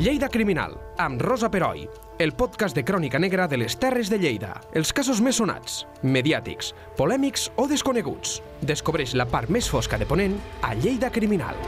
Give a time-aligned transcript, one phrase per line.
[0.00, 1.82] Lleida Criminal, amb Rosa Peroi,
[2.18, 4.54] el podcast de crònica negra de les Terres de Lleida.
[4.72, 8.38] Els casos més sonats, mediàtics, polèmics o desconeguts.
[8.64, 11.60] Descobreix la part més fosca de Ponent a Lleida Criminal.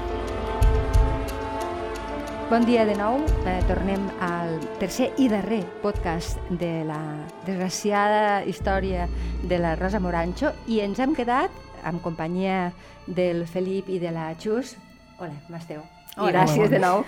[2.49, 3.21] Bon dia de nou.
[3.45, 7.03] Eh, tornem al tercer i darrer podcast de la
[7.45, 9.11] desgraciada història
[9.45, 11.53] de la Rosa Morancho i ens hem quedat
[11.85, 12.73] amb companyia
[13.05, 14.79] del Felip i de la Xus.
[15.21, 15.85] Hola, m'esteu.
[16.17, 16.33] I Hola.
[16.33, 17.05] gràcies de nou.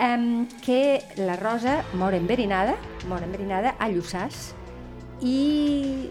[0.00, 2.74] Um, que la Rosa mor enverinada,
[3.10, 4.54] mor enverinada a Lluçàs
[5.20, 6.10] i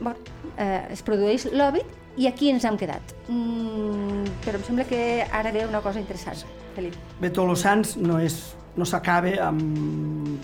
[0.00, 0.16] bueno,
[0.56, 3.14] eh, es produeix l'òbit i aquí ens hem quedat.
[3.28, 6.96] Mm, però em sembla que ara ve una cosa interessant, Felip.
[7.20, 8.38] Bé, Tots Sants no, és,
[8.78, 10.38] no s'acaba amb,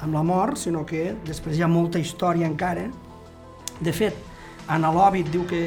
[0.00, 2.88] amb la mort, sinó que després hi ha molta història encara.
[3.80, 4.16] De fet,
[4.70, 5.62] en l'Hòbit diu que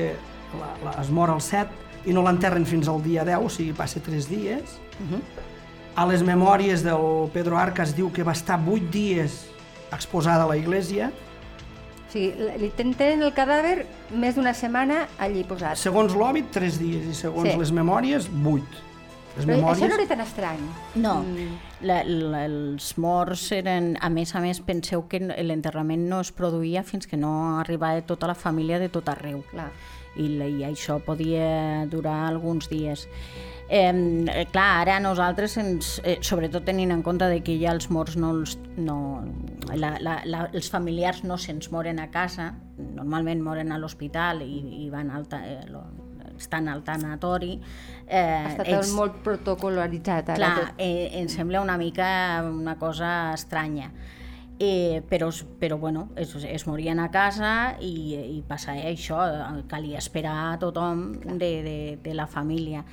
[0.59, 3.75] la, la, es mor al 7 i no l'enterren fins al dia 10, o sigui,
[3.77, 4.79] passa 3 dies.
[4.99, 5.21] Uh -huh.
[5.95, 9.41] A les memòries del Pedro Arca es diu que va estar 8 dies
[9.91, 11.11] exposada a la iglesia.
[12.07, 13.85] O sigui, li tenen el cadàver
[14.19, 15.77] més d'una setmana allí posat.
[15.79, 17.53] Segons l'Hòbit, 3 dies, i segons Sí.
[17.53, 17.59] sí.
[17.59, 18.87] les memòries, 8.
[19.37, 19.77] Les Però memòries...
[19.79, 20.59] això no era tan estrany.
[20.95, 21.59] No, Mm.
[21.87, 23.97] la, la, els morts eren...
[24.01, 28.27] A més a més, penseu que l'enterrament no es produïa fins que no arribava tota
[28.27, 29.43] la família de tot arreu.
[29.51, 29.69] Clar.
[30.19, 33.07] I, I això podia durar alguns dies.
[33.71, 38.17] Eh, clar, ara nosaltres, ens, eh, sobretot tenint en compte de que ja els morts
[38.19, 38.97] no els, no,
[39.71, 44.59] la, la, la, els familiars no se'ns moren a casa, normalment moren a l'hospital i,
[44.83, 45.85] i van al, eh, lo,
[46.35, 47.53] estan al tanatori.
[48.07, 50.81] Eh, Està tot molt protocolaritzat ara Clar, tot.
[50.83, 53.87] eh, em sembla una mica una cosa estranya.
[53.87, 54.20] Eh,
[55.09, 60.35] però, però bueno, es, es morien a casa i, i passava això, eh, calia esperar
[60.51, 62.83] a tothom de, de, de la família.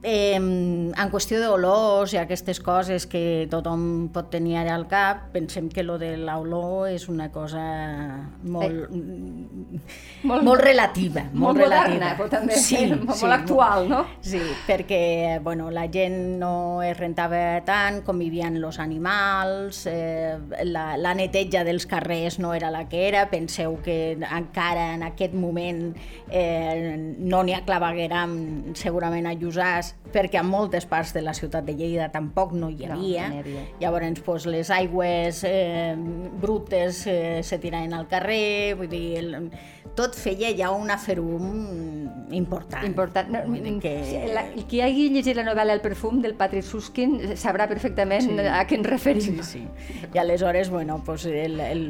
[0.00, 5.66] Eh, en qüestió d'olors i aquestes coses que tothom pot tenir ara al cap, pensem
[5.74, 7.64] que lo de l'olor és una cosa
[8.44, 9.82] molt, Molt-
[10.22, 11.24] molt, molt relativa.
[11.32, 12.12] molt moderna, relativa.
[12.14, 12.54] però també
[13.08, 14.04] molt actual, no?
[14.22, 21.14] Sí, perquè bueno, la gent no es rentava tant, convivien els animals, eh, la, la
[21.18, 25.96] neteja dels carrers no era la que era, penseu que encara en aquest moment
[26.30, 28.38] eh, no n'hi ha clavegueram
[28.78, 32.86] segurament a Llusàs, perquè a moltes parts de la ciutat de Lleida tampoc no hi
[32.86, 33.28] No, havia.
[33.28, 33.64] no n'hi havia.
[33.80, 35.94] Llavors, pues, les aigües eh,
[36.40, 39.50] brutes eh, se tiraven al carrer, vull dir, el,
[39.98, 42.84] tot feia ja una ferum important.
[42.86, 43.30] Important.
[43.32, 43.92] No, que...
[44.34, 48.36] la, qui hagi llegit la novel·la El perfum del Patrick Suskin sabrà perfectament sí.
[48.46, 49.40] a què ens referim.
[49.42, 50.04] Sí, sí.
[50.14, 51.82] I aleshores, bueno, pues el, el,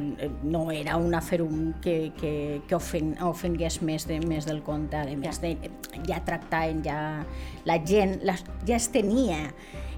[0.42, 4.96] no era una ferum que, que, que ofen, ofengués més, de, més del compte.
[4.96, 5.56] A més, de,
[6.08, 6.98] ja tractaven, ja,
[7.68, 8.36] la gent la,
[8.68, 9.40] ja es tenia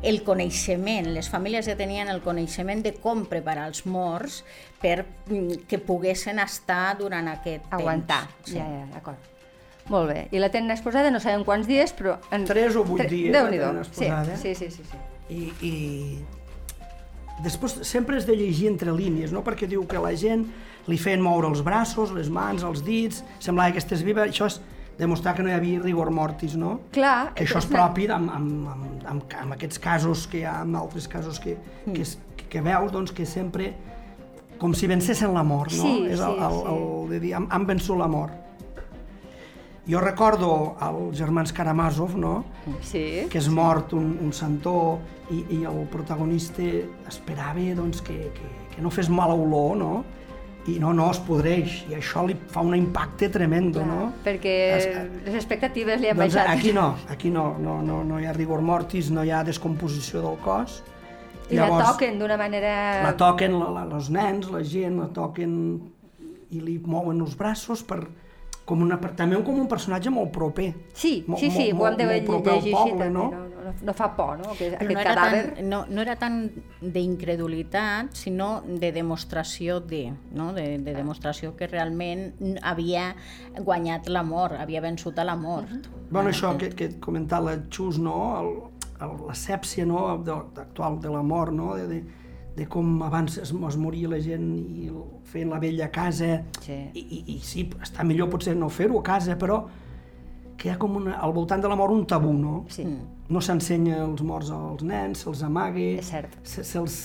[0.03, 4.41] el coneixement, les famílies ja tenien el coneixement de com preparar els morts
[4.81, 8.23] per mm, que poguessin estar durant aquest Aguantar.
[8.39, 8.55] temps.
[8.57, 9.29] Ja, ja, d'acord.
[9.91, 10.21] Molt bé.
[10.31, 12.15] I la tenen exposada no sabem quants dies, però...
[12.33, 12.45] En...
[12.49, 13.67] Tres o vuit Tre- dies Déu-n'hi-do.
[13.67, 14.37] la tenen exposada.
[14.39, 15.01] Sí, sí, sí, sí, sí.
[15.35, 19.43] I, i després sempre és de llegir entre línies, no?
[19.47, 20.47] perquè diu que la gent
[20.89, 24.61] li feien moure els braços, les mans, els dits, semblava que estés viva, això és
[25.01, 26.77] demostrar que no hi havia rigor mortis, no?
[26.93, 30.61] Clar, Que això és propi amb, amb, amb, amb, amb aquests casos que hi ha,
[30.67, 31.57] amb altres casos que,
[31.87, 31.95] Mm.
[31.97, 32.05] que,
[32.51, 33.73] que veus, doncs, que sempre
[34.61, 35.83] com si vencessin la mort, no?
[35.89, 36.69] Sí, és el, sí, el, sí.
[36.75, 38.37] el, de dir, han, han vençut la mort.
[39.91, 42.45] Jo recordo els germans Karamazov, no?
[42.85, 43.25] Sí.
[43.33, 44.99] que és mort un, un santó
[45.33, 46.63] i, i el protagonista
[47.09, 50.05] esperava doncs, que, que, que no fes mala olor, no?
[50.69, 54.13] I no, no, es podreix, i això li fa un impacte tremendo, Clar, no?
[54.25, 54.89] perquè Es-
[55.25, 56.51] les expectatives li han doncs baixat.
[56.59, 60.21] aquí no, aquí no, no, no, no hi ha rigor mortis, no hi ha descomposició
[60.23, 60.83] del cos.
[61.51, 63.03] I la toquen d'una manera...
[63.03, 65.81] La toquen la, la, els nens, la gent, la toquen
[66.51, 68.05] i li mouen els braços per,
[68.71, 70.69] com una, per, també com un personatge molt proper.
[70.95, 73.27] Sí, Mo- sí, sí, mo- ho hem de llegir així també, no?
[73.35, 73.47] no?
[73.61, 74.53] No, no fa por, no?
[74.55, 75.43] Aquest, Però aquest no era, cadàver...
[75.57, 76.39] tan, no, no era tant
[76.81, 80.53] d'incredulitat, sinó de demostració de, no?
[80.57, 83.11] de, de demostració que realment havia
[83.59, 85.91] guanyat la mort, havia vençut a la mort.
[86.11, 88.17] Bueno, això que, que comentava la Xus, no?
[88.41, 88.51] El,
[89.01, 90.07] el, la sèpsia no?
[90.25, 90.33] de,
[90.65, 91.75] actual de la mort, no?
[91.79, 92.01] De, de,
[92.61, 94.47] de com abans es, es moria la gent
[94.77, 94.91] i
[95.33, 96.77] feien la vella a casa Sí.
[96.93, 99.63] I, i, i sí, està millor potser no fer-ho a casa, però
[100.61, 102.67] que hi ha com una, al voltant de la mort un tabú, no?
[102.69, 102.85] Sí.
[103.33, 105.81] No s'ensenya els morts als nens, se'ls amaga...
[106.03, 106.35] És cert.
[106.45, 106.97] Se, se'ls,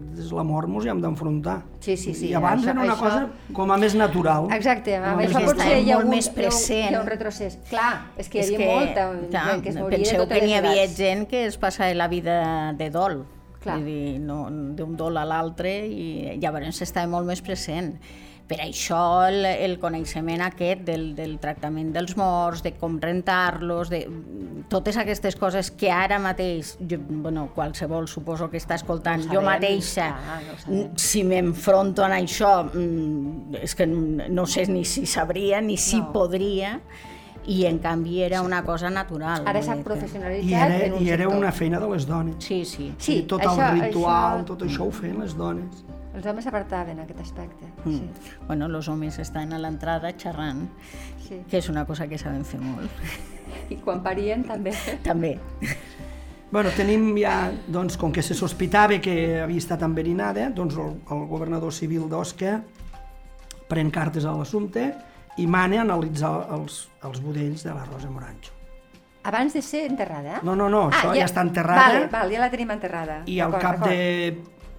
[0.00, 1.60] des la mort mos hi hem d'enfrontar.
[1.84, 4.48] Sí, sí, sí, I abans això- era una això- cosa com a més natural.
[4.56, 6.90] Exacte, a això més potser estava hi ha, un, més present.
[6.90, 7.58] hi ha un retrocés.
[7.70, 10.38] Clar, és que hi És havia molta clar, gent que es moria de penseu totes
[10.40, 12.38] que n'hi havia gent que es passava la vida
[12.78, 13.20] de dol,
[13.62, 13.76] Clar.
[13.80, 14.44] Vull dir, no,
[14.78, 17.96] d'un dol a l'altre i llavors estava molt més present.
[18.48, 24.06] Per això el, el coneixement aquest del, del tractament dels morts, de com rentar-los, de
[24.72, 29.42] totes aquestes coses que ara mateix, jo, bueno, qualsevol suposo que està escoltant, No jo
[29.44, 30.40] mateixa, clar,
[30.70, 36.00] no si m'enfronto a això, mm, és que no sé ni si sabria ni si
[36.00, 36.12] No.
[36.16, 36.78] podria,
[37.48, 39.46] i en canvi era una cosa natural.
[39.48, 42.36] Ara s'ha professionalitzat I era, en un i era una feina de les dones.
[42.44, 42.90] Sí, sí.
[42.98, 45.84] Sí, tot això- el ritual, això- tot això ho feien les dones.
[46.14, 47.66] Els homes s'apartaven aquest aspecte.
[47.84, 47.96] Mm.
[47.96, 48.10] Sí,
[48.46, 50.68] Bueno, els homes estan a l'entrada xerrant,
[51.26, 51.40] sí.
[51.48, 52.90] que és una cosa que saben fer molt.
[53.70, 54.72] I quan parien també.
[55.02, 55.38] També.
[56.50, 61.26] Bueno, tenim ja, doncs, com que se sospitava que havia estat enverinada, doncs el, el
[61.28, 62.62] governador civil d'Osca
[63.68, 64.94] pren cartes a l'assumpte
[65.38, 68.52] i mana analitzar els, els budells de la Rosa Morancho.
[69.28, 70.40] Abans de ser enterrada?
[70.42, 71.82] No, no, no, això ja està enterrada.
[71.82, 73.22] Vale, vale, ja la tenim enterrada.
[73.26, 73.98] I al cap de...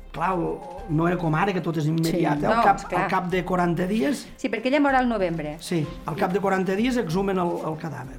[0.09, 0.31] Clar,
[0.89, 2.39] no era com ara, que tot és immediat.
[2.39, 2.45] Sí.
[2.45, 2.47] eh?
[2.49, 5.57] al, No, cap, al cap de 40 dies, Sí, perquè ella mor al novembre.
[5.61, 8.17] sí, al cap de 40 dies exhumen el, el cadàver.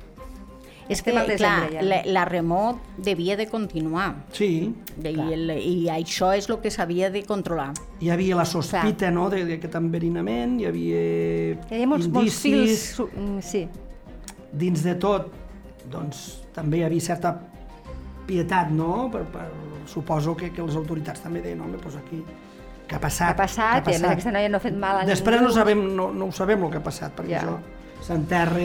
[0.90, 1.82] És que, clar, desembre ja.
[1.87, 4.08] la, la remot devia de continuar.
[4.32, 7.70] Sí, I, el, I això és el que s'havia de controlar.
[8.00, 11.04] hi havia la sospita no, de- d'aquest enverinament, hi havia,
[11.70, 12.96] Hi havia molts, molts indicis, fils...
[12.96, 13.69] su- mm, Sí,
[14.52, 15.31] dins de tot,
[15.90, 17.36] doncs també hi havia certa
[18.26, 19.08] pietat, no?
[19.12, 19.46] Per, per,
[19.90, 22.20] suposo que, que les autoritats també deien, home, doncs aquí,
[22.86, 23.31] què ha passat?
[23.32, 25.48] ha passat, i a més aquesta noia no ha fet mal a Després ningú.
[25.48, 27.43] no, sabem, no, no ho sabem el que ha passat, perquè Ja.
[27.43, 27.58] això
[28.06, 28.64] s'enterra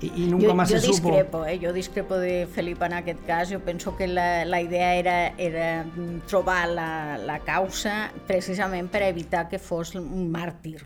[0.00, 1.08] i, i nunca Jo, más jo se supo.
[1.08, 1.58] discrepo, eh?
[1.62, 3.50] jo discrepo de Felip en aquest cas.
[3.50, 5.86] Jo penso que la, la idea era, era
[6.26, 10.84] trobar la, la causa precisament per evitar que fos un màrtir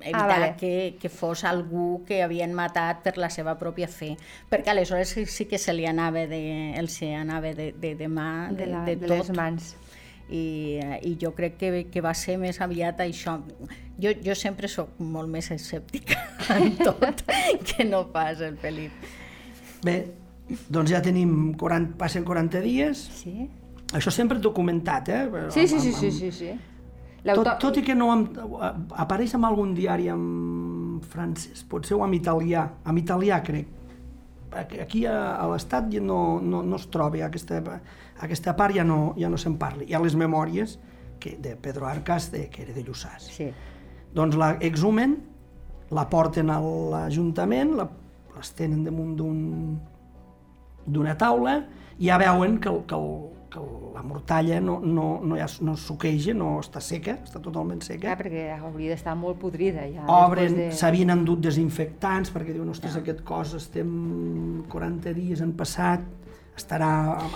[0.00, 0.54] evitar vale.
[0.56, 4.12] que, que fos algú que havien matat per la seva pròpia fe,
[4.50, 6.42] perquè aleshores sí, sí que se li anava de,
[6.78, 9.72] el se anava de, de, de mà, de, de, la, de, de tot les mans.
[10.30, 13.38] I, eh, i jo crec que, que va ser més aviat això.
[14.00, 16.16] Jo, jo sempre sóc molt més escèptica
[16.56, 17.22] en tot
[17.66, 18.92] que no pas el Felip.
[19.84, 19.96] Bé,
[20.68, 23.48] doncs ja tenim 40, passen 40 dies, Sí?
[23.92, 25.22] això sempre documentat, eh?
[25.50, 26.50] Sí, sí, Amb- sí, amb- sí, sí, sí.
[27.34, 28.22] Tot, tot i que no em,
[28.96, 33.66] apareix en algun diari en francès, potser o en italià, en italià crec.
[34.52, 37.60] Aquí- a, a l'Estat ja no, no, no es troba, aquesta,
[38.20, 39.84] aquesta part ja no, ja no se'n parla.
[39.86, 40.78] Hi ha les memòries
[41.20, 43.28] que, de Pedro Arcas, de, que era de Lluçàs.
[43.30, 43.50] Sí.
[44.14, 45.18] Doncs la exhumen,
[45.90, 47.88] la porten a l'Ajuntament, la-
[48.36, 49.78] l'estenen damunt d'un-
[50.86, 51.58] d'una taula
[51.98, 53.60] i ja veuen que, el, que, el, que
[53.94, 58.02] la mortalla no, no, no, ja, no suqueja, no està seca, està totalment seca.
[58.04, 60.06] Clar, perquè hauria d'estar molt podrida ja.
[60.20, 60.68] Obren, de...
[60.76, 63.90] s'havien endut desinfectants perquè diuen, ostres, aquest cos estem
[64.70, 66.06] 40 dies en passat,
[66.56, 66.88] estarà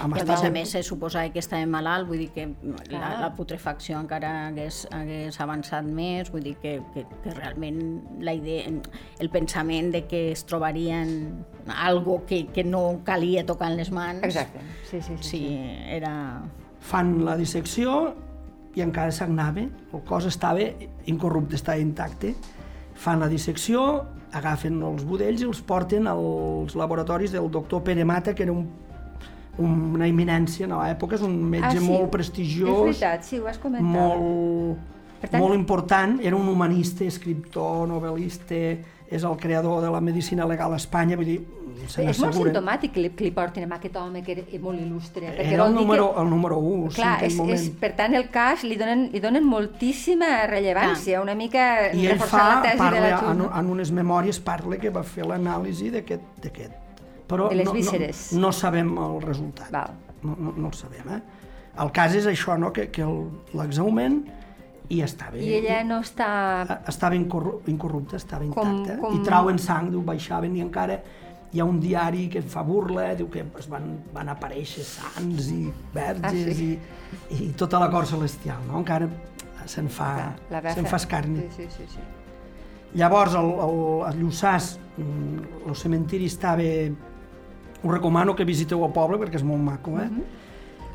[0.02, 2.48] amb a estat a de- més se suposava que estava malalt, vull dir que
[2.90, 7.80] la, la putrefacció encara hagués, hagués avançat més, vull dir que, que, que realment
[8.20, 8.68] la idea,
[9.18, 11.44] el pensament de que es trobarien
[11.80, 15.28] algo que, que no calia tocar en les mans, Exacte, sí, sí, sí.
[15.30, 15.42] sí,
[15.88, 16.42] era...
[16.84, 18.14] fan la dissecció
[18.76, 20.60] i encara sagnava, el cos estava
[21.06, 22.34] incorrupte, estava intacte.
[22.98, 28.34] Fan la dissecció, agafen els budells i els porten als laboratoris del doctor Pere Mata,
[28.34, 28.66] que era un,
[29.58, 31.84] una eminència a l'època, és un metge Ah, sí?
[31.86, 33.86] molt És prestigiós, veritat, sí, ho has comentat.
[33.88, 34.78] molt,
[35.20, 38.54] Per tant- molt important, era un humanista, escriptor, novel·lista,
[39.10, 41.46] és el creador de la medicina legal a Espanya, vull dir,
[41.86, 44.78] se És molt simptomàtic que li, que li portin amb aquest home que era molt
[44.80, 45.34] il·lustre.
[45.38, 47.58] Era el número, que, el número 1, sí, Clar, en aquell és, moment.
[47.58, 52.18] és, per tant, el cas li donen, li donen moltíssima rellevància, una mica I ell
[52.18, 53.50] fa, la tesi parla, de la en, Jun.
[53.58, 56.22] en unes memòries parla que va fer l'anàlisi d'aquest.
[57.28, 58.32] Però De les no, vísceres.
[58.34, 59.70] no, no sabem el resultat.
[59.72, 59.94] Val.
[60.22, 61.20] No, no, no el sabem, eh?
[61.80, 62.72] El cas és això, no?
[62.72, 64.20] que, que el- l'exhumen
[64.92, 66.78] i estava, I ella no està...
[66.88, 71.00] estava incorru incorrupta, estava Com- intacta, com- i trauen sang, diu, baixaven, i encara
[71.54, 75.72] hi ha un diari que fa burla, diu que es van, van aparèixer sants i
[75.94, 76.68] verges Ah, sí?
[77.30, 78.78] i, i tota la cor celestial, no?
[78.82, 79.08] Encara
[79.66, 80.74] se'n fa, befa.
[80.74, 81.46] se'n fa escarni.
[81.56, 81.88] Sí, sí, sí.
[81.94, 82.04] sí.
[82.94, 86.62] Llavors, el, el, a Lluçàs, mm, el cementiri estava...
[87.84, 90.08] Us recomano que visiteu el poble perquè és molt maco, eh?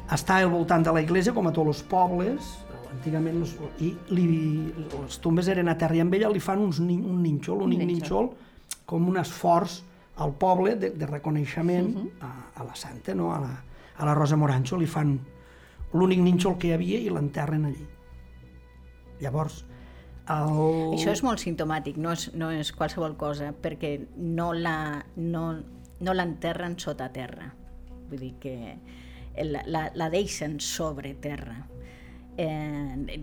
[0.09, 2.55] Està al voltant de la iglesia, com a tots els pobles,
[2.89, 3.53] antigament, les,
[3.85, 4.25] i li,
[4.89, 6.89] les tombes eren a terra i amb ella li fan uns, un
[7.21, 7.91] nínxol, un nínxol.
[7.93, 8.31] nínxol,
[8.89, 9.83] com un esforç
[10.19, 11.93] al poble de, de reconeixement
[12.25, 13.31] a, a la santa, no?
[13.35, 13.53] a, la,
[13.97, 15.13] a la Rosa Morancho, li fan
[15.93, 17.85] l'únic nínxol que hi havia i l'enterren allí.
[19.21, 19.63] Llavors,
[20.29, 20.59] el...
[20.97, 25.45] Això és molt simptomàtic, no és, no és qualsevol cosa, perquè no la no,
[25.99, 27.49] no l'enterren sota terra.
[28.09, 28.55] Vull dir que
[29.43, 31.61] la, la, la deixen sobre terra.
[32.37, 33.19] Eh,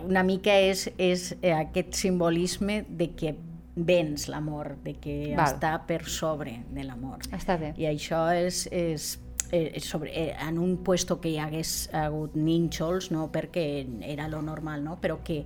[0.00, 3.34] una mica és, és aquest simbolisme de que
[3.76, 5.52] vens l'amor, de que Val.
[5.52, 7.26] està per sobre de l'amor.
[7.36, 7.74] Està bé.
[7.76, 9.18] I això és, és,
[9.52, 13.66] eh, sobre, eh, en un puesto que hi hagués hagut nínxols, no perquè
[14.08, 14.96] era lo normal, no?
[15.00, 15.44] però que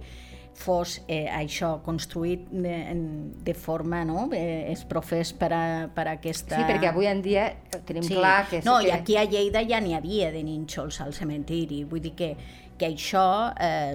[0.61, 4.27] fos eh, això construït de, en- de forma, no?
[4.37, 5.63] Eh, es profés per a,
[5.95, 6.59] per a aquesta...
[6.59, 7.47] Sí, perquè avui en dia
[7.89, 8.61] tenim clar que...
[8.67, 8.91] No, que...
[8.91, 12.35] i aquí a Lleida ja n'hi havia de nínxols al cementiri, vull dir que
[12.81, 13.23] que això
[13.61, 13.93] eh,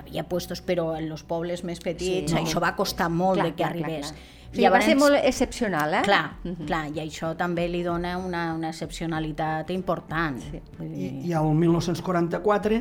[0.00, 2.40] havia puestos, però en els pobles més petits Sí, no.
[2.42, 4.08] això va costar molt Clar, de que clar, clar, arribés.
[4.10, 4.32] clar.
[4.56, 6.00] Sí, va ser molt excepcional, eh?
[6.02, 6.24] Clar,
[6.66, 10.40] clar, i això també li dona una, una excepcionalitat important.
[10.42, 10.58] Sí.
[10.78, 12.80] Vull I, dir, i al 1944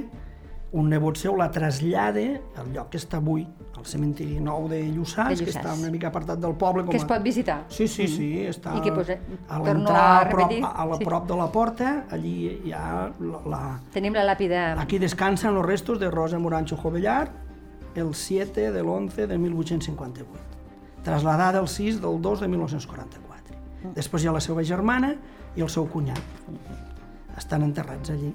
[0.75, 2.23] un nebot seu la trasllada
[2.59, 3.45] al lloc que està avui,
[3.77, 6.83] al cementiri nou de Lluçàs, que està una mica apartat del poble.
[6.83, 7.09] Com Que es a...
[7.13, 7.57] pot visitar.
[7.69, 10.99] Sí, sí, sí, està I que, pues, a l'entrar a a, prop, repetir, a la
[10.99, 11.07] sí.
[11.07, 13.61] prop de la porta, allí hi ha la, la...
[13.93, 14.67] Tenim la làpida...
[14.81, 17.29] Aquí descansan los restos de Rosa Morancho Jovellar
[17.95, 20.27] el 7 de l'11 de 1858,
[21.03, 23.93] trasladada el 6 del 2 de 1944.
[23.95, 25.13] Després hi ha la seva germana
[25.55, 26.19] i el seu cunyat.
[27.37, 28.33] Estan enterrats allí.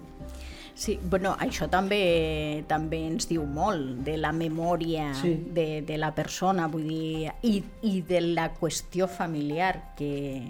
[0.80, 5.34] Sí, bueno, això també també ens diu molt de la memòria Sí.
[5.52, 10.40] de, de la persona, vull dir, i, i de la qüestió familiar que,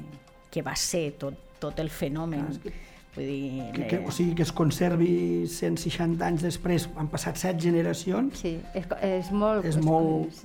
[0.51, 2.47] que va ser tot, tot el fenomen.
[3.17, 5.11] Vull dir, Que, que, eh, o sigui, que es conservi
[5.51, 9.67] 160 anys després, han passat set generacions, Sí, és, és molt...
[9.67, 10.45] és molt...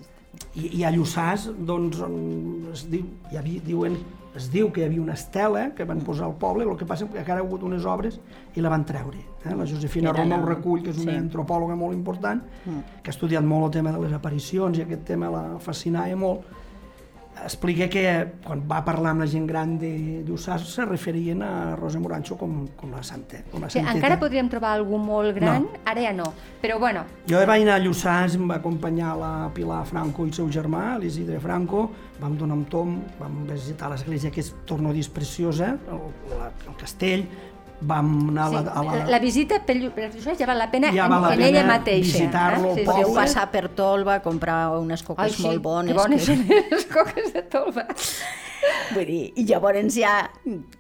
[0.58, 3.94] I, i a Lluçàs, doncs, on es diu, hi havia, diuen,
[4.36, 7.08] es diu que hi havia una estela que van posar al poble, el que passa
[7.08, 8.20] és que ara ha hagut unes obres
[8.56, 9.22] i la van treure.
[9.46, 9.56] Eh?
[9.56, 11.22] La Josefina Era Roma ho recull, que és una sí.
[11.24, 15.32] antropòloga molt important, que ha estudiat molt el tema de les aparicions i aquest tema
[15.32, 16.54] la fascinava molt.
[17.44, 18.04] Explica que
[18.46, 19.90] quan va parlar amb la gent gran de
[20.26, 23.42] Lluçàs se referien a Rosa Morancho com, com la santa.
[23.52, 26.30] Com la Sí, encara podríem trobar algú molt gran, ara ja no.
[26.62, 30.38] Però bueno, Jo vaig anar a Lluçàs, em va acompanyar la Pilar Franco i el
[30.38, 31.90] seu germà, l'Isidre Franco,
[32.22, 36.50] vam donar un tom, vam visitar l'església que és, torno a dir, preciosa, el, la,
[36.68, 37.28] el castell,
[37.82, 38.72] vam anar sí, a la...
[38.72, 41.38] A la, la visita per Lluçàs ja val la pena Ja en, val la en
[41.40, 42.12] pena ella mateixa.
[42.18, 42.80] visitar-lo, eh?
[42.80, 43.20] el Podeu poble.
[43.22, 45.94] passar per Tolba, comprar unes Ai, coques sí, molt bones.
[45.94, 47.88] que bones que- són les coques de tolva.
[48.96, 50.30] Vull dir, i llavors ja,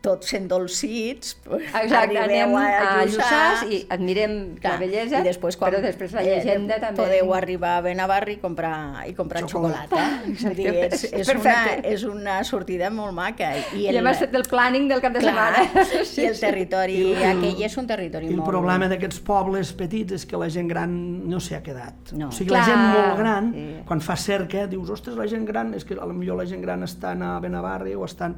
[0.02, 5.58] tots endolcits, Exacte, arribeu anem a Lluçà, Lluçàs i admirem la Clar, bellesa, i després,
[5.60, 6.98] quan, però després la eh, llegenda també...
[7.04, 9.86] Podeu arribar a Benavarri i comprar, i comprar Xocolata.
[9.86, 10.42] xocolata.
[10.48, 11.56] Vull dir, és, és, una,
[11.92, 13.52] és una sortida molt maca.
[13.76, 15.86] I I hem estat del planning del cap de clar, setmana.
[16.26, 18.50] I el territori I el- aquell és un territori el molt...
[18.50, 20.94] problema d'aquests pobles petits és que la gent gran
[21.30, 22.14] no s'hi ha quedat.
[22.14, 22.28] No.
[22.28, 23.66] O sigui, Clar, la gent molt gran, sí.
[23.88, 26.62] quan fa cerca, dius, ostres, la gent gran, és que a lo millor la gent
[26.62, 28.36] gran estan a Benavarri o estan...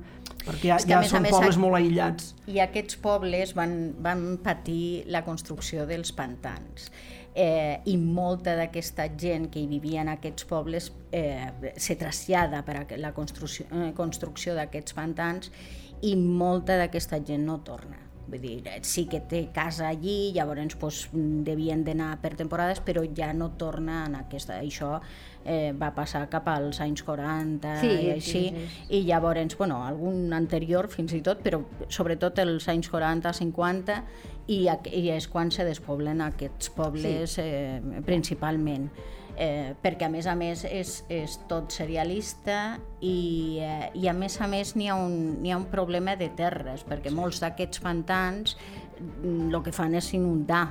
[0.48, 2.34] Perquè ja, ja són més, pobles a- molt aïllats.
[2.48, 6.92] I aquests pobles van, van patir la construcció dels pantans.
[7.38, 12.78] Eh, I molta d'aquesta gent que hi vivia en aquests pobles eh, se trasllada per
[12.80, 15.52] a la construcció, eh, construcció d'aquests pantans
[16.02, 18.00] i molta d'aquesta gent no torna.
[18.28, 23.30] Vull dir, sí que té casa allí, llavors pues, devien d'anar per temporades, però ja
[23.34, 24.58] no torna en aquesta...
[24.60, 24.98] Això
[25.48, 28.88] eh, va passar cap als anys 40 Sí, i sí, així, sí.
[29.00, 34.02] i llavors, bueno, algun anterior fins i tot, però sobretot els anys 40-50,
[34.52, 37.44] i, aqu- i és quan se despoblen aquests pobles sí.
[37.48, 38.90] eh, principalment.
[39.38, 44.34] Eh, perquè a més a més és, és tot serialista i, eh, i a més
[44.42, 48.56] a més n'hi ha, un, ha un problema de terres, perquè molts d'aquests pantans
[48.98, 50.64] mm, el que fan és inundar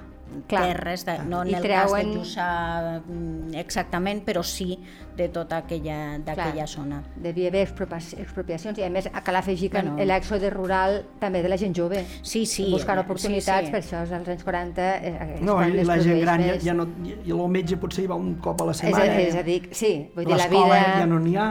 [0.47, 0.63] Clar.
[0.67, 4.79] terres, de, no en I el treuen- cas de Lluçà mm, exactament, però sí
[5.17, 7.03] de tota aquella, d'aquella zona.
[7.17, 9.97] Devia haver expropiaci- expropiacions i a més cal afegir que Bueno.
[10.05, 12.05] l'èxode rural també de la gent jove.
[12.23, 12.67] Sí, sí.
[12.71, 13.73] Buscant eh, oportunitats, sí, sí.
[13.73, 16.65] per això als anys 40 eh, és No, quan i la gent gran ja, més.
[16.65, 16.87] ja no...
[17.25, 19.05] I el metge potser hi va un cop a la És, setmana.
[19.05, 20.99] a, és a dir, sí, vull dir, la L'escola vida...
[21.01, 21.49] ja no n'hi ha.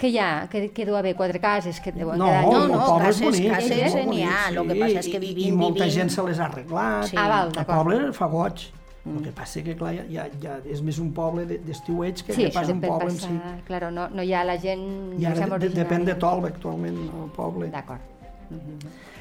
[0.00, 0.48] Què hi ha?
[0.48, 3.40] Que, que deu haver quatre cases que deuen No, quedar No, el no, és cases-
[3.52, 5.94] cases és n'hi ha, lo que passa és que i- vivim, I molta vivim.
[5.98, 7.04] gent se les ha arreglat.
[7.10, 7.16] Sí.
[7.20, 8.68] Ah, val, El poble fa goig.
[9.04, 12.32] El que passa que, clar, ja, ja, ja és més un poble de- d'estiueig que,
[12.32, 13.30] Sí, que pas un poble en passar...
[13.30, 13.62] si.
[13.66, 15.14] Claro, no, no hi ha la gent...
[15.20, 16.14] I ara de, de, depèn de.
[16.20, 17.68] Tolba actualment, el poble.
[17.72, 18.00] D'acord.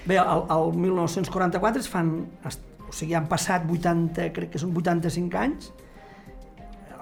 [0.06, 4.72] Bé, al, al 1944 es fan, es, o sigui, han passat 80, crec que són
[4.76, 5.72] 85 anys,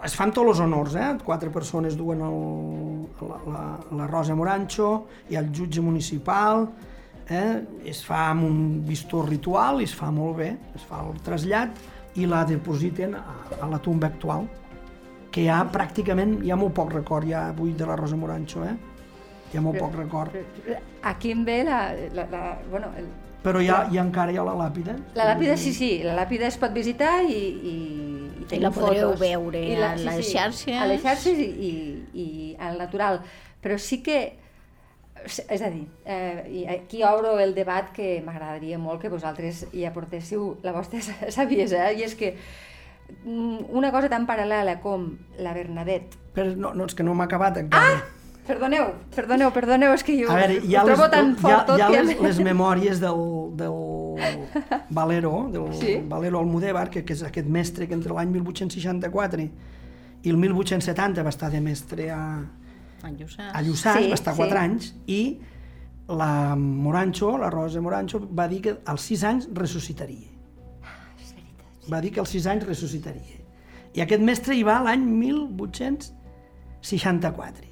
[0.06, 1.10] es fan tots els honors, eh?
[1.26, 2.38] Quatre persones duen el,
[3.22, 3.64] la, la,
[4.00, 4.92] la Rosa Morancho,
[5.32, 6.68] ha el jutge municipal,
[7.30, 7.64] eh?
[7.86, 11.82] es fa amb un bistó ritual i es fa molt bé, es fa el trasllat
[12.18, 13.26] i la depositen a,
[13.62, 14.48] a la tumba actual,
[15.32, 18.64] que hi ha pràcticament, hi ha molt poc record ja avui de la Rosa Morancho,
[18.66, 18.76] eh?
[19.52, 20.34] Hi ha molt poc record.
[21.08, 21.82] Aquí em ve la,
[22.16, 23.06] la, la, bueno, el,
[23.44, 24.96] Però ja, ja encara hi ha la làpida.
[25.16, 27.76] La làpida, sí, sí, la làpida es pot visitar i, i,
[28.42, 29.22] i tenim la podreu fotos.
[29.22, 30.74] veure a les xarxes.
[30.76, 31.72] A les xarxes i, i,
[32.24, 32.28] i
[32.60, 33.22] al natural.
[33.64, 34.18] Però sí que,
[35.28, 39.86] és a dir, eh, i aquí obro el debat que m'agradaria molt que vosaltres hi
[39.88, 41.02] aportéssiu la vostra
[41.38, 42.34] saviesa, i és que
[43.24, 46.26] mm, una cosa tan paral·lela com la Bernadette...
[46.36, 47.98] Però no, no és que no m'ha acabat encara.
[48.02, 48.17] Ah!
[48.48, 48.86] Perdoneu,
[49.16, 51.40] perdoneu, perdoneu, és que jo A veure, hi ha ho trobo les, tan hi ha,
[51.42, 52.04] fort tot hi ha que...
[52.08, 53.22] les, les memòries del,
[53.60, 53.76] del
[55.00, 55.98] Valero, del Sí.
[56.08, 59.42] Valero Almudévar, que, que és aquest mestre que entre l'any 1864
[60.24, 62.22] i el 1870 va estar de mestre a,
[63.06, 63.44] En Lluçà.
[63.54, 64.40] a Lluçà, Sí, va estar sí.
[64.42, 65.22] 4 anys, i
[66.08, 70.30] la Morancho, la Rosa Morancho, va dir que als 6 anys ressuscitaria.
[71.20, 71.92] És veritat.
[71.92, 73.38] Va dir que als 6 anys ressuscitaria.
[73.94, 77.67] I aquest mestre hi va l'any 1864.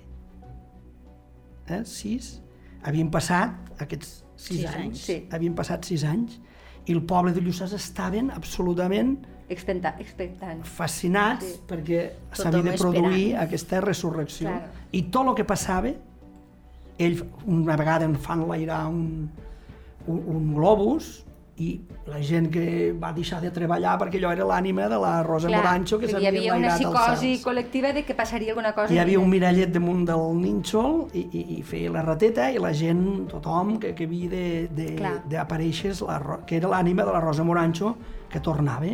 [1.70, 1.82] Eh?
[1.84, 2.42] 6.
[2.86, 5.16] Havien passat aquests 6 Sis anys, anys, sí.
[5.32, 6.40] havien passat 6 anys,
[6.86, 9.16] i el poble de Lluçàs estaven absolutament
[9.50, 10.64] Expecta, expectant.
[10.66, 11.60] fascinats Sí.
[11.68, 13.44] perquè s'havia de produir esperant.
[13.44, 14.48] aquesta resurrecció.
[14.50, 14.72] Claro.
[14.92, 15.92] I tot el que passava,
[16.98, 19.30] ell una vegada en fan lairar un,
[20.08, 21.26] un, un globus
[21.58, 21.80] i
[22.12, 25.98] la gent que va deixar de treballar perquè allò era l'ànima de la Rosa Morancho
[26.02, 27.46] que perquè hi s'havia havia una enlairat als psicosi cels.
[27.46, 28.94] col·lectiva de que passaria alguna cosa.
[28.94, 32.74] Hi havia un mirallet damunt del nínxol i, i, i feia la rateta i la
[32.74, 35.14] gent, tothom que, que havia de- de- Clar.
[35.32, 35.94] d'aparèixer,
[36.46, 37.96] que era l'ànima de la Rosa Morancho
[38.30, 38.92] que tornava.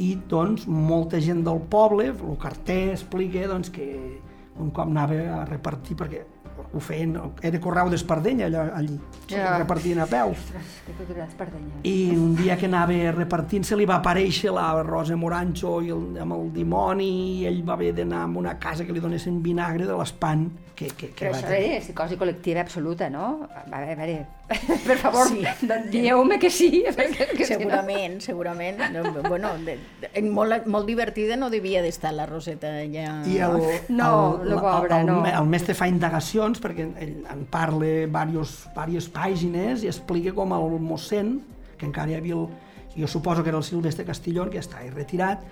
[0.00, 4.20] I doncs molta gent del poble, el carter explica doncs, que
[4.58, 6.24] un cop anava a repartir, perquè
[6.72, 8.98] ho feien, era correu d'Espardenya allò, allí,
[9.28, 9.56] Ja.
[9.58, 10.30] repartien a peu.
[10.30, 11.80] Ostres, que cultura d'Espardenya.
[11.82, 16.16] I un dia que anava repartint se li va aparèixer la Rosa Morancho i el,
[16.22, 17.10] amb el dimoni
[17.40, 20.86] i ell va haver d'anar a una casa que li donessin vinagre de l'espant que,
[20.96, 21.72] que, que Però va això tenir.
[21.76, 23.48] és psicosi col·lectiva absoluta, no?
[23.52, 24.26] A veure, a veure,
[24.86, 25.42] per favor, Sí.
[25.66, 26.84] doncs dieu-me que sí.
[26.96, 28.78] Perquè, que si no- Segurament, segurament.
[28.94, 33.20] No, Bueno, de, de, molt, molt divertida no devia d'estar la Roseta allà.
[33.28, 33.58] I el,
[33.90, 35.20] No, el, pobre, el, no.
[35.26, 40.52] el, el mestre fa indagacions perquè ell en parla diversos, diverses pàgines i explica com
[40.56, 41.38] el mossèn,
[41.78, 42.48] que encara hi havia el,
[42.96, 45.44] jo suposo que era el Silvestre Castillón, que està retirat,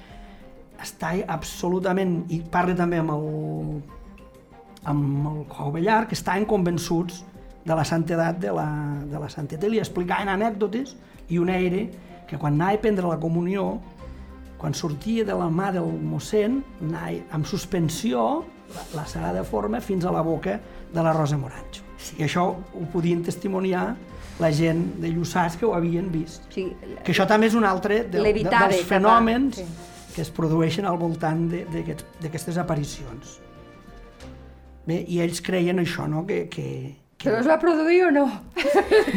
[0.83, 3.29] està absolutament, i parla també amb el,
[4.91, 7.23] amb el Covellar, que estaven convençuts
[7.65, 8.69] de la santedat de la,
[9.05, 9.67] de la santetat.
[9.69, 10.95] I li explicaven anècdotes
[11.29, 11.85] i una era
[12.29, 13.79] que quan anava a prendre la comunió,
[14.59, 18.45] quan sortia de la mà del mossèn, anava amb suspensió
[18.95, 20.61] la, sagrada forma fins a la boca
[20.93, 21.83] de la Rosa Morancho.
[21.99, 22.17] Sí.
[22.21, 23.97] I això ho podien testimoniar
[24.39, 26.45] la gent de Lluçàs que ho havien vist.
[26.55, 29.67] Sigui, Que això també és un altre de, de, dels fenòmens sí.
[30.15, 33.41] que es produeixen al voltant d'aquestes aparicions.
[34.89, 38.25] Bé, i ells creien això, no?, que, que, que Però es va produir o no?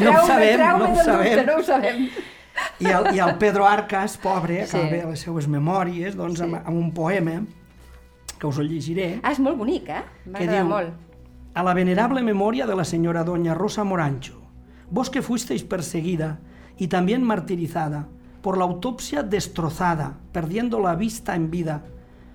[0.01, 1.37] No ho sabem, no ho sabem.
[1.37, 2.01] Dubte, no ho sabem.
[2.83, 4.75] I el, I el Pedro Arcas, pobre, Sí.
[4.77, 6.43] acaba les seues memòries doncs, Sí.
[6.49, 7.37] amb, amb un poema
[8.41, 10.01] que us el llegiré, Ah, és molt bonic, eh?
[10.25, 10.93] M'agrada molt.
[11.53, 14.41] A la venerable memoria de la señora doña Rosa Morancho,
[14.89, 16.39] vos que fuisteis perseguida
[16.77, 18.07] y también martirizada,
[18.41, 21.83] por la autopsia destrozada, perdiendo la vista en vida,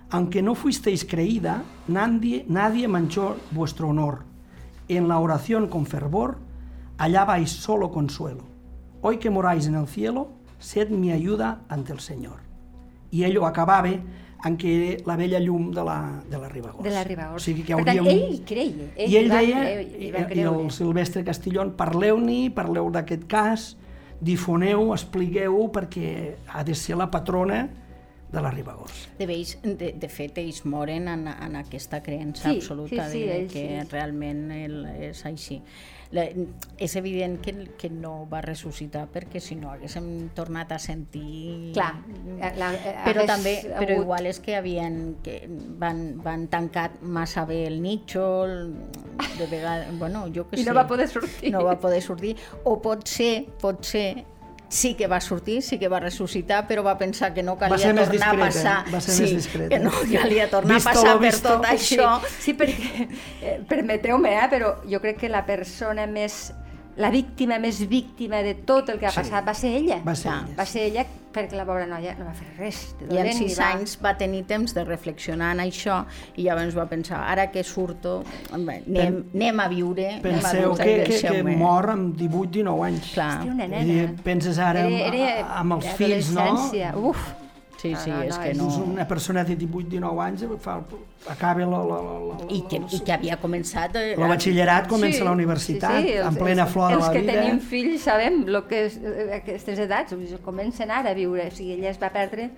[0.08, 4.22] aunque no fuisteis creída, nadie, nadie manchó vuestro honor.
[4.86, 6.38] En la oración con fervor
[6.98, 8.44] hallabais solo consuelo.
[9.02, 10.28] Hoy que moráis en el cielo,
[10.60, 12.46] sed mi ayuda ante el Señor.
[13.10, 13.90] I ell ho acabava
[14.46, 15.96] en que era la vella llum de la,
[16.30, 16.84] de la Ribagorça.
[16.86, 17.42] De la Ribagorça.
[17.42, 18.20] O sigui que per tant, hauríem...
[18.26, 18.90] ell hi creia.
[18.96, 20.44] Ell I ell va deia, creure, i, i creure.
[20.66, 23.66] el Silvestre Castillón, parleu-n'hi, parleu d'aquest cas,
[24.20, 26.12] difoneu, expliqueu perquè
[26.48, 27.66] ha de ser la patrona
[28.32, 29.10] de la Ribagorça.
[29.18, 33.26] De, veus, de, de fet, ells moren en, en aquesta creença Sí, absoluta sí, sí,
[33.26, 33.90] de ells que sí.
[33.92, 34.80] realment el,
[35.10, 35.60] és així.
[36.14, 36.22] La,
[36.78, 41.72] és evident que, que no va ressuscitar perquè si no haguéssim tornat a sentir...
[41.74, 41.88] Clar,
[42.60, 45.40] la, eh, però també, però hagut- igual és que havien que
[45.80, 48.54] van, van tancat massa bé el nítxol
[49.38, 51.50] de vegades, bueno, jo que I sé no va poder sortir.
[51.52, 54.06] no va poder sortir o pot ser, pot ser
[54.68, 58.02] sí que va sortir, sí que va ressuscitar, però va pensar que no calia tornar
[58.02, 59.68] a discreta, passar, va ser sí, més discreta.
[59.68, 62.20] que no calia tornar Visto a passar per tot això.
[62.40, 63.08] Sí, perquè,
[63.42, 66.52] eh, permeteu-me, eh, però jo crec que la persona més
[66.96, 69.20] la víctima més víctima de tot el que ha Sí.
[69.20, 69.98] passat va ser ella.
[70.02, 70.54] Va ser ella.
[70.58, 73.30] Va ser ella perquè la pobra noia no va fer res de I dolent.
[73.30, 73.70] en ni sis va...
[73.76, 76.00] anys va tenir temps de reflexionar en això
[76.36, 78.18] i llavors va pensar, ara que surto,
[78.56, 81.56] anem, anem a viure, Penseu anem a que, viure, que, que deixeu-me.
[81.60, 83.10] mor amb 18-19 anys.
[83.14, 83.32] Clar.
[83.36, 84.12] Hòstia, una nena.
[84.24, 86.48] penses ara amb, amb els fills, no?
[87.10, 87.26] Uf,
[87.94, 88.64] Sí, Sí, sí, No, no, és no, que és no...
[88.64, 90.76] Doncs una persona de 18-19 anys fa,
[91.28, 93.96] acaba la, la, la, la, I que, I que havia començat...
[93.96, 97.32] eh, el batxillerat, comença la universitat, els, en plena flor de els la que vida.
[97.32, 101.72] tenim fills sabem el que és eh, aquestes edats, comencen ara a viure, o sigui,
[101.78, 102.50] ella es va perdre,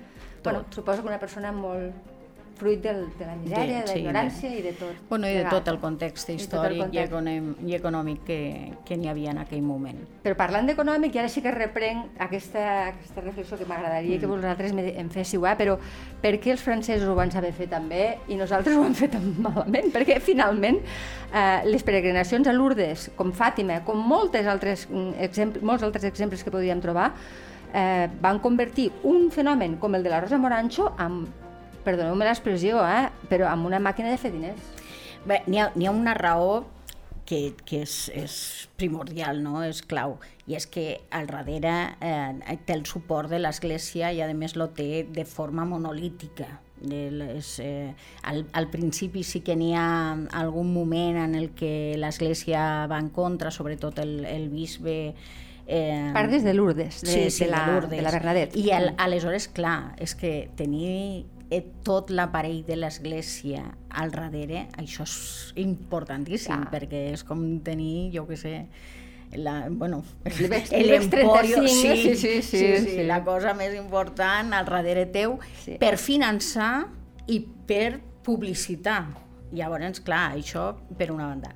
[0.45, 2.18] bueno, suposo que una persona molt
[2.59, 4.97] fruit del, de la misèria, de, sí, la ignorància i de tot.
[5.09, 7.63] Bueno, i de tot el context I tot el històric i, context.
[7.69, 8.39] i econòmic que,
[8.85, 10.01] que n'hi havia en aquell moment.
[10.25, 14.21] Però parlant d'econòmic, i ara sí que reprenc aquesta, aquesta reflexió que m'agradaria Mm.
[14.21, 15.55] que vosaltres em féssiu, eh?
[15.59, 15.79] però
[16.23, 19.13] per què els francesos ho van saber fer tan bé i nosaltres ho hem fet
[19.15, 19.93] tan malament?
[19.95, 25.85] Perquè finalment eh, les peregrinacions a Lourdes, com Fàtima, com moltes altres, mm, exemple, molts
[25.87, 27.13] altres exemples que podríem trobar,
[27.75, 31.29] eh, van convertir un fenomen com el de la Rosa Morancho amb,
[31.89, 34.75] perdoneu-me l'expressió, eh, però amb una màquina de fer diners.
[35.29, 36.67] Bé, n'hi ha, ha una raó
[37.29, 38.37] que, que és, és
[38.81, 39.61] primordial, no?
[39.67, 40.17] és clau,
[40.49, 44.71] i és que al darrere eh, té el suport de l'Església i a més lo
[44.77, 46.49] té de forma monolítica.
[46.79, 47.91] El, és, eh,
[48.31, 53.11] al, al principi sí que n'hi ha algun moment en el que l'Església va en
[53.11, 54.99] contra, sobretot el, el bisbe
[55.71, 57.91] Eh, Parles de Lourdes, de, sí, sí, de, la, de, Lourdes.
[57.91, 58.57] de la Bernadette.
[58.57, 61.27] I el, aleshores, clar, és que tenir
[61.83, 65.15] tot l'aparell de l'església al darrere, això és
[65.57, 66.71] importantíssim, Clar.
[66.73, 68.55] perquè és com tenir, jo què sé,
[69.33, 73.03] la, bueno, L'Ibex- el l'Ibex 35, emporio, sí, sí, sí, sí, sí, sí.
[73.05, 75.77] la cosa més important al darrere teu Sí.
[75.81, 76.87] per finançar
[77.27, 79.07] i per publicitar.
[79.53, 81.55] Llavors, clar, això per una banda.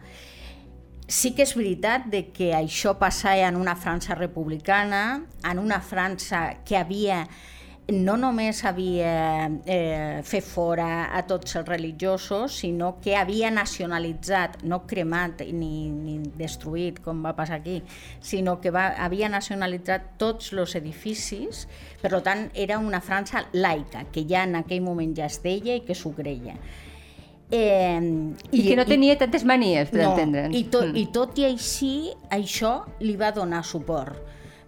[1.08, 6.62] Sí que és veritat de que això passava en una França republicana, en una França
[6.64, 7.26] que havia
[7.90, 14.84] no només havia eh, fet fora a tots els religiosos, sinó que havia nacionalitzat, no
[14.86, 17.80] cremat ni, ni destruït, com va passar aquí,
[18.22, 21.66] sinó que va, havia nacionalitzat tots els edificis,
[22.00, 25.84] per tant era una França laica, que ja en aquell moment ja es deia i
[25.86, 26.56] que s'ho creia.
[27.52, 28.00] Eh,
[28.50, 30.54] I, que no tenia tantes manies, per no, entendre'ns.
[30.56, 30.96] I, tot, Mm.
[30.96, 34.16] I tot i així, això li va donar suport.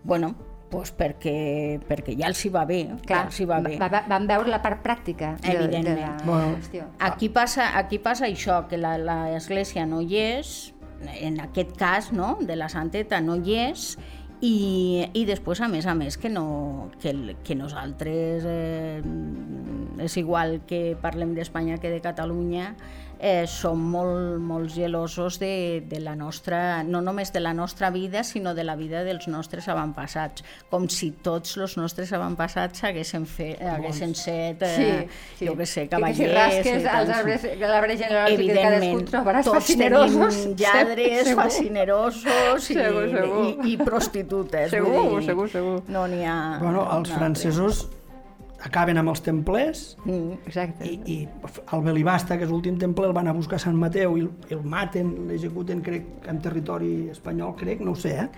[0.04, 0.34] Bueno,
[0.74, 3.76] pues perquè, perquè ja els hi va bé, ja els hi va bé.
[3.78, 6.24] va, va, vam veure la part pràctica de, de la Evidentment.
[6.26, 6.56] Bueno.
[6.58, 6.88] qüestió.
[6.98, 10.74] Aquí passa, aquí passa això, que la- l'església no hi és,
[11.20, 13.94] en aquest cas, no?, de la santeta no hi és,
[14.44, 17.14] i, i després, a més a més, que, no, que,
[17.46, 19.00] que nosaltres, eh,
[20.04, 22.74] és igual que parlem d'Espanya que de Catalunya,
[23.18, 28.22] eh, som molt, molt gelosos de, de la nostra, no només de la nostra vida,
[28.24, 33.60] sinó de la vida dels nostres avantpassats, com si tots els nostres avantpassats haguessin, fet,
[33.62, 35.06] haguessin set, eh,
[35.40, 36.18] jo què sé, Que, que cavallers...
[36.18, 37.16] si rasques als tants.
[37.18, 40.38] arbres, l'arbre genealògic que cadascú trobaràs tots fascinerosos.
[40.40, 41.42] tenim lladres, Segur.
[41.42, 43.44] fascinerosos i, Segur, segur.
[43.64, 44.70] i, i prostitutes.
[44.70, 45.76] Segur, dir, segur, segur.
[45.88, 46.38] No n'hi ha...
[46.62, 47.18] Bueno, els altre.
[47.20, 47.86] francesos
[48.64, 50.38] acaben amb els templers Mm.
[50.46, 50.86] Exacte.
[50.88, 51.28] i, i
[51.72, 54.30] el Belibasta, que és l'últim temple, el van a buscar a Sant Mateu i el,
[54.56, 58.28] el maten, l'executen, crec, en territori espanyol, crec, no ho sé, eh?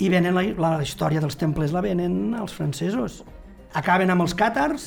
[0.00, 3.20] I venen la, la història dels temples la venen els francesos.
[3.76, 4.86] Acaben amb els càtars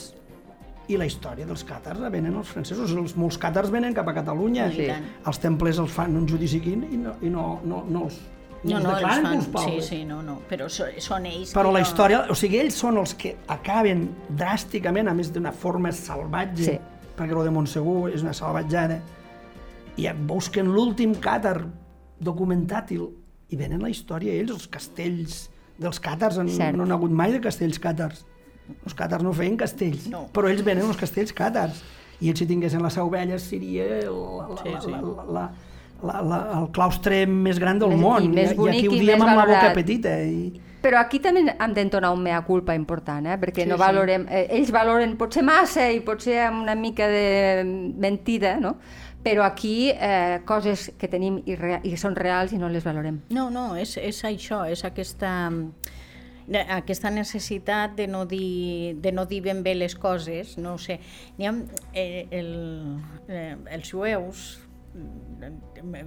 [0.90, 2.92] i la història dels càtars la venen els francesos.
[2.92, 4.68] Els, molts càtars venen cap a Catalunya.
[4.74, 5.06] Tant.
[5.30, 8.18] Els temples els fan un judici aquí i no, i no, no, no els,
[8.64, 9.42] No, no, els declaren fan...
[9.42, 9.86] Sí, culpables.
[9.88, 12.98] sí, no, no, però so, són ells Però la no- història, o sigui, ells són
[13.02, 16.78] els que acaben dràsticament, a més d'una forma salvatge, Sí.
[17.18, 19.02] perquè el de Montsegur és una salvatjada,
[19.98, 21.58] i busquen l'últim càtar
[22.24, 23.00] documentat i,
[23.50, 25.42] i venen la història ells, els castells
[25.78, 26.78] dels càtars, en, Cert.
[26.78, 28.24] no n'ha hagut mai de castells càtars.
[28.86, 30.28] Els càtars no feien castells, No.
[30.34, 31.82] però ells venen els castells càtars.
[32.22, 34.92] I ells si tinguessin la seu vella seria la, la, Sí, sí.
[34.92, 35.46] la, la, la, la,
[36.04, 38.30] la, el claustre més gran del Més- i món.
[38.36, 40.18] més I, bonic aquí ho i diem amb la boca petita.
[40.22, 40.52] I,
[40.84, 43.38] Però aquí també hem d'entonar un mea culpa important, eh?
[43.40, 43.80] perquè Sí, no sí.
[43.86, 47.64] valorem, eh, ells valoren potser massa i potser amb una mica de
[47.96, 48.76] mentida, no?
[49.24, 53.22] però aquí eh, coses que tenim i, rea i són reals i no les valorem.
[53.32, 55.32] No, no, és, és això, és aquesta,
[56.76, 61.00] aquesta necessitat de no, dir, de no dir ben bé les coses, no ho sé.
[61.38, 61.54] N'hi ha,
[61.94, 62.52] eh, el,
[63.30, 64.60] eh, els jueus,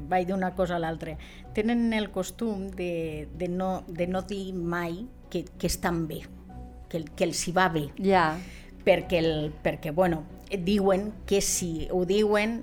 [0.09, 1.16] vaig d'una cosa a l'altra,
[1.55, 6.22] tenen el costum de, de, no, de no dir mai que, que estan bé,
[6.88, 7.88] que, que els hi va bé.
[7.99, 8.29] Ja,
[8.87, 12.61] perquè, el, perquè bueno, diuen que si ho diuen,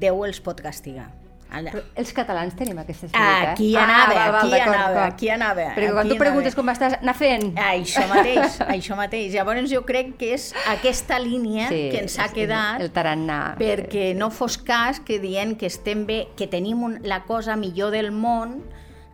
[0.00, 1.10] Déu els pot castigar.
[1.48, 3.44] Però els catalans tenim aquesta espiritat.
[3.44, 3.52] eh?
[3.52, 6.60] Aquí anava, val, val, aquí d'acord, anava, aquí anava, Perquè quan aquí tu preguntes anava.
[6.60, 7.46] com estàs, anar fent.
[7.56, 9.32] Això mateix, això mateix.
[9.32, 13.54] Llavors jo crec que és aquesta línia Sí, que ens ha quedat el tarannà.
[13.58, 17.90] perquè no fos cas que dient que estem bé, que tenim un, la cosa millor
[17.96, 18.60] del món,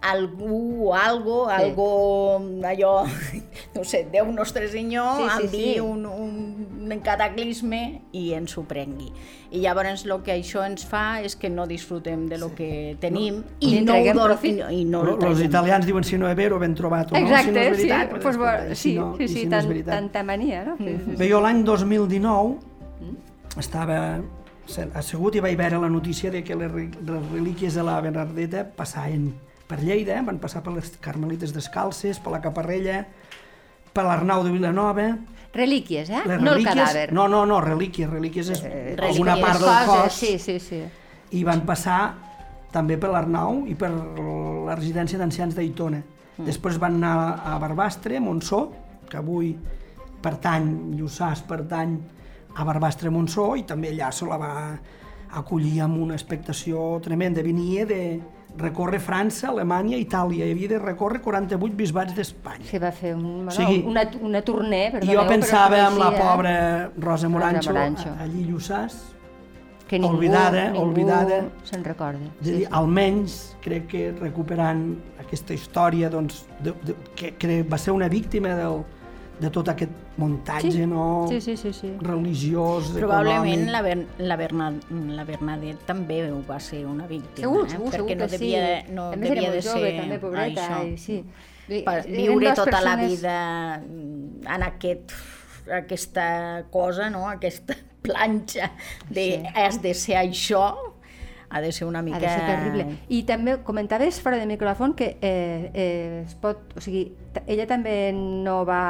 [0.04, 1.54] algú o algo, Sí.
[1.62, 3.04] algo allò,
[3.74, 5.80] no sé, Déu nostre senyor, Sí, sí, enviï sí.
[5.80, 9.08] un, un cataclisme i ens ho prengui.
[9.54, 13.42] I llavors el que això ens fa és que no disfrutem de lo que tenim
[13.62, 15.46] Ni i, no ho dor- i, no- i no ho Los traguem.
[15.48, 17.18] italians diuen si no és vero, ben trobat o no.
[17.18, 19.46] si no Exacte, és veritat, sí, pues, escolta, i sí, si no, sí, sí, si
[19.46, 19.94] no és tant, veritat.
[19.94, 20.76] tanta mania, no?
[20.76, 21.16] Sí, sí.
[21.16, 22.58] Bé, jo l'any 2019
[23.58, 24.20] estava
[24.66, 28.64] se- assegut i vaig veure la notícia de que les, les relíquies de la Bernardeta
[28.76, 29.34] passaven
[29.74, 33.00] per Lleida, van passar per les Carmelites Descalces, per la Caparrella,
[33.94, 35.08] per l'Arnau de Vilanova...
[35.54, 36.20] Relíquies, eh?
[36.26, 37.08] Les no el cadàver.
[37.14, 40.16] No, no, no, relíquies, relíquies és Eh, alguna part del cos.
[40.18, 40.80] Sí, sí, sí.
[41.34, 41.98] i van passar
[42.74, 46.02] també per l'Arnau i per la residència d'ancians d'Aitona.
[46.36, 46.46] Mm.
[46.48, 48.64] Després van anar a Barbastre, Montsó,
[49.10, 49.54] que avui
[50.22, 51.94] pertany, Lluçàs pertany
[52.54, 54.54] a Barbastre Montsó, i també allà se la va
[55.38, 57.42] acollir amb una expectació tremenda.
[57.46, 58.02] Venia de
[58.58, 60.46] recórrer França, Alemanya, Itàlia.
[60.46, 62.64] Hi havia de recórrer 48 bisbats d'Espanya.
[62.68, 65.98] Sí, va fer un, bueno, O sigui, una, una tournée, I perdoneu, jo pensava amb
[65.98, 66.54] la pobra
[66.98, 68.08] Rosa Morancho, Morancho.
[68.10, 68.94] a- allí Lluçàs,
[69.88, 71.42] que ningú, oblidada, ningú oblidada.
[71.64, 72.18] se'n recorda.
[72.40, 77.92] A dir, almenys crec que recuperant aquesta història doncs, de, de, que, que va ser
[77.92, 78.84] una víctima del,
[79.40, 80.86] de tot aquest muntatge Sí.
[80.86, 81.26] no?
[81.28, 81.92] Sí, sí, sí, sí.
[82.00, 83.70] religiós, Probablement econòmic.
[83.72, 87.70] la, Ber la, Bernad la Bernadette també ho va ser una víctima, Segur, eh?
[87.70, 88.92] segur, perquè segur no que devia, sí.
[88.92, 90.86] no a més, era devia molt de jove, ser també, pobreta, això.
[90.92, 91.24] i sí.
[91.84, 93.74] Per viure tota la persones- vida
[94.54, 95.12] en aquest,
[95.72, 97.28] aquesta cosa, no?
[97.28, 98.70] aquesta planxa
[99.08, 99.42] de Sí.
[99.54, 100.74] has de ser això,
[101.54, 102.18] ha de ser una mica...
[102.18, 102.86] Ha de ser terrible.
[103.14, 106.72] I també comentaves fora de micròfon que eh, eh, es pot...
[106.74, 107.04] O sigui,
[107.46, 108.80] ella també no va...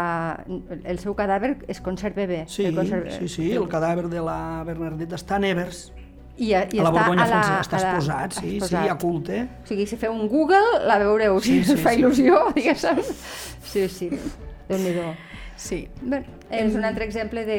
[0.85, 2.45] El seu cadàver es conserva bé.
[2.49, 5.91] Sí, el conserva- sí, sí, el cadàver de la Bernadette està a Nevers,
[6.41, 8.41] I, a, i a la està Borgonya a la, francesa, està a la- exposat, sí,
[8.49, 8.89] sí, exposat.
[8.91, 9.43] a culte.
[9.63, 12.01] O sigui, si feu un Google, la veureu, si Sí, sí, us fa sí.
[12.01, 13.05] il·lusió, diguéssim.
[13.75, 14.09] Sí, sí,
[14.71, 15.13] déu-n'hi-do.
[15.57, 15.85] Sí.
[16.03, 17.59] Bé, és un altre exemple de,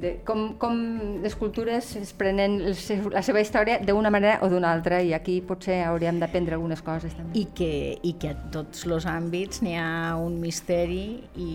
[0.00, 0.78] de com, com
[1.22, 5.80] les cultures es prenen la seva història d'una manera o d'una altra i aquí potser
[5.86, 7.38] hauríem d'aprendre algunes coses també.
[7.38, 7.72] I que,
[8.02, 11.04] I que a tots els àmbits n'hi ha un misteri
[11.36, 11.50] i,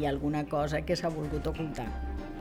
[0.00, 1.88] i alguna cosa que s'ha volgut ocultar.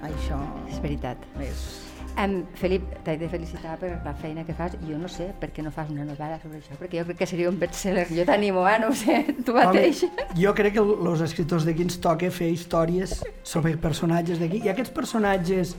[0.05, 1.21] Això És veritat.
[1.41, 1.84] és...
[2.15, 4.77] Um, Felip, t'he de felicitar per la feina que fas.
[4.87, 7.27] Jo no sé per què no fas una novel·la sobre això, perquè jo crec que
[7.27, 8.05] seria un bestseller.
[8.07, 8.77] Jo t'animo, eh?
[8.79, 10.05] No sé, tu mateix.
[10.07, 14.61] Home, jo crec que els escriptors d'aquí ens toca fer històries sobre personatges d'aquí.
[14.63, 15.75] I aquests personatges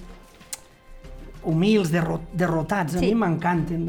[1.46, 3.06] humils, derro derrotats, a Sí.
[3.06, 3.86] mi m'encanten.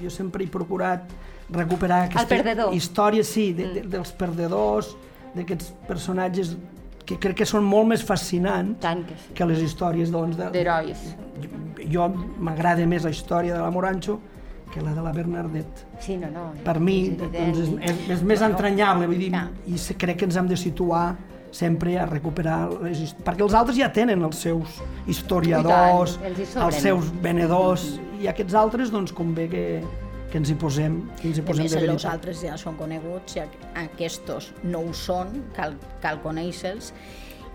[0.00, 1.04] Jo sempre he procurat
[1.50, 2.08] recuperar.
[2.08, 2.72] Mm.
[2.72, 4.94] històries, sí, de, de, dels perdedors,
[5.34, 6.56] d'aquests personatges
[7.06, 9.32] que crec que són molt més fascinants Tant que sí.
[9.38, 11.04] que les històries doncs, de, D'herois.
[11.40, 11.50] jo,
[11.92, 14.18] jo m'agrada més la història de la Morancho
[14.74, 15.86] que la de la Bernadette.
[16.02, 16.48] Sí, no, no.
[16.66, 19.46] Per mi és doncs, és, és, és més entranyable, vull dir, clar.
[19.70, 21.14] i crec que ens hem de situar
[21.54, 26.56] sempre a recuperar les hist- perquè els altres ja tenen els seus historiadors, tant, els
[26.56, 27.86] els seus venedors,
[28.20, 29.64] i aquests altres doncs convé que,
[30.30, 32.12] que ens hi posem, que ens hi posem de els veritat.
[32.12, 36.92] altres ja són coneguts, i aqu- aquests no ho són, cal, cal conèixer-los,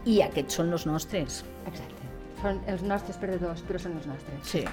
[0.05, 1.43] i aquests són els nostres.
[1.67, 2.07] Exacte.
[2.41, 4.39] Són els nostres perdedors, però són els nostres.
[4.49, 4.63] Sí.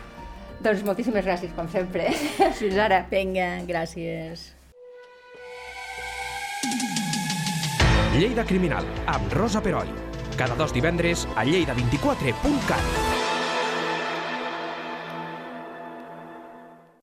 [0.63, 2.09] Doncs moltíssimes gràcies, com sempre.
[2.61, 3.05] Fins ara.
[3.11, 4.55] Vinga, gràcies.
[8.19, 9.87] Lleida Criminal, amb Rosa Peroi.
[10.39, 13.18] Cada dos divendres a lleida24.cat.